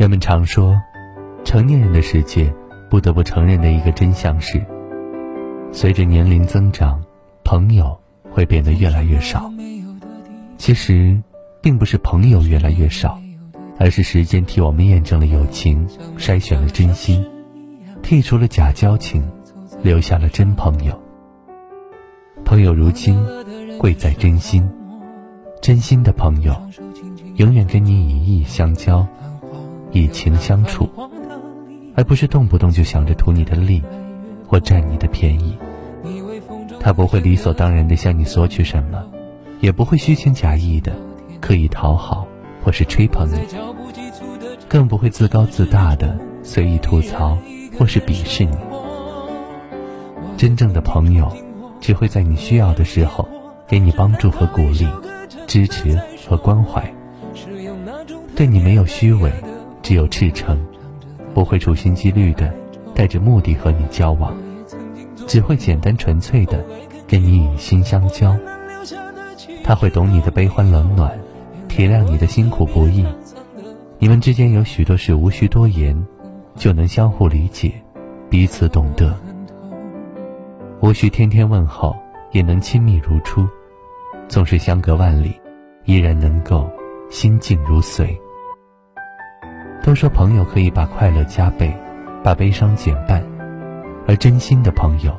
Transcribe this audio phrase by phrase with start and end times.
[0.00, 0.80] 人们常说，
[1.44, 2.50] 成年人的世界
[2.88, 4.58] 不得不承认的一个真相是，
[5.72, 6.98] 随着年龄增长，
[7.44, 8.00] 朋友
[8.30, 9.52] 会变得越来越少。
[10.56, 11.20] 其实，
[11.60, 13.20] 并不是朋友越来越少，
[13.78, 15.86] 而是时间替我们验证了友情，
[16.16, 17.22] 筛选了真心，
[18.02, 19.22] 剔除了假交情，
[19.82, 20.98] 留下了真朋友。
[22.42, 23.22] 朋友如今
[23.76, 24.66] 贵在真心，
[25.60, 26.58] 真心的朋友，
[27.36, 29.06] 永远跟你以义相交，
[29.92, 30.88] 以情相处，
[31.94, 33.82] 而不是动不动就想着图你的利，
[34.46, 35.56] 或占你的便宜。
[36.78, 39.04] 他不会理所当然的向你索取什么，
[39.60, 40.92] 也不会虚情假意的
[41.40, 42.26] 刻意讨好
[42.64, 43.38] 或是吹捧你，
[44.68, 47.36] 更不会自高自大的随意吐槽
[47.78, 48.56] 或是鄙视你。
[50.36, 51.30] 真正的朋友。
[51.82, 53.26] 只会在你需要的时候，
[53.66, 54.86] 给你帮助和鼓励，
[55.46, 56.92] 支持和关怀。
[58.36, 59.32] 对你没有虚伪，
[59.90, 60.56] 只有赤诚，
[61.34, 62.54] 不会处心积虑的
[62.94, 64.32] 带着目的和你交往，
[65.26, 66.64] 只会简单纯粹的
[67.08, 68.36] 跟你以心相交。
[69.64, 71.18] 他会懂你的悲欢冷暖，
[71.66, 73.04] 体谅你的辛苦不易。
[73.98, 76.00] 你们之间有许多事无需多言，
[76.54, 77.72] 就能相互理解，
[78.28, 79.12] 彼此懂得。
[80.78, 81.96] 无需天天问候，
[82.30, 83.44] 也能亲密如初；
[84.28, 85.32] 纵使相隔万里，
[85.84, 86.70] 依然能够
[87.10, 88.16] 心静如水。
[89.82, 91.74] 都说朋友可以把快乐加倍，
[92.22, 93.24] 把悲伤减半，
[94.06, 95.18] 而真心的朋友，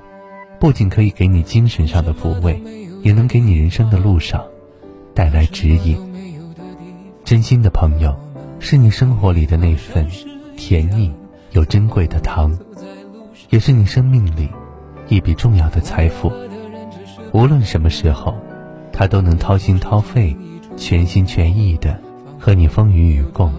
[0.59, 2.61] 不仅可以给你精神上的抚慰，
[3.01, 4.43] 也能给你人生的路上
[5.15, 5.97] 带来指引。
[7.23, 8.15] 真心的朋友，
[8.59, 10.07] 是你生活里的那份
[10.55, 11.11] 甜腻
[11.51, 12.55] 又珍贵的糖，
[13.49, 14.49] 也是你生命里。
[15.07, 16.31] 一笔重要的财富，
[17.33, 18.33] 无论什么时候，
[18.93, 20.37] 他都能掏心掏肺、
[20.77, 21.99] 全心全意的
[22.39, 23.51] 和你风雨与共、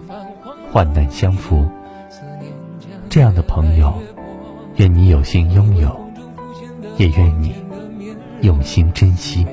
[0.72, 1.68] 患难相扶。
[3.10, 3.92] 这样的朋友，
[4.76, 5.94] 愿你有幸拥有，
[6.96, 7.54] 也愿你
[8.40, 9.46] 用心珍惜。